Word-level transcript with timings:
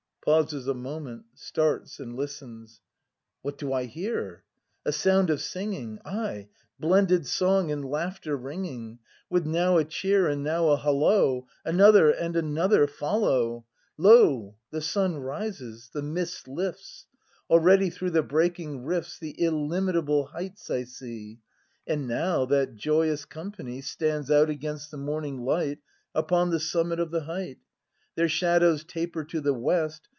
[Pauses 0.23 0.67
a 0.67 0.75
movient, 0.75 1.23
starts, 1.33 1.99
and 1.99 2.15
listens.] 2.15 2.79
What 3.41 3.57
do 3.57 3.73
I 3.73 3.85
hear? 3.85 4.43
A 4.85 4.91
sound 4.91 5.31
of 5.31 5.41
singing. 5.41 5.97
Ay, 6.05 6.47
blended 6.79 7.25
song 7.25 7.71
and 7.71 7.83
laughter 7.83 8.37
ringing. 8.37 8.99
With 9.31 9.47
now 9.47 9.77
a 9.79 9.83
cheer 9.83 10.27
and 10.27 10.43
now 10.43 10.69
a 10.69 10.75
hollo,— 10.75 11.47
Another— 11.65 12.11
and 12.11 12.35
another— 12.35 12.85
follow! 12.87 13.65
Lo, 13.97 14.55
the 14.69 14.79
sun 14.79 15.17
rises; 15.17 15.89
the 15.91 16.03
mist 16.03 16.47
lifts. 16.47 17.07
Already 17.49 17.89
through 17.89 18.11
the 18.11 18.21
breaking 18.21 18.83
rifts 18.83 19.17
The 19.17 19.31
illimitable 19.41 20.27
heights 20.27 20.69
I 20.69 20.83
see; 20.83 21.39
And 21.87 22.07
now 22.07 22.45
that 22.45 22.75
joyous 22.75 23.25
company 23.25 23.81
Stands 23.81 24.29
out 24.29 24.51
against 24.51 24.91
the 24.91 24.97
morning 24.97 25.39
light 25.41 25.79
Upon 26.13 26.51
the 26.51 26.59
summit 26.59 26.99
of 26.99 27.09
the 27.09 27.21
height. 27.21 27.57
Their 28.13 28.27
shadows 28.29 28.83
taper 28.83 29.23
to 29.23 29.41
the 29.41 29.53
west. 29.55 30.09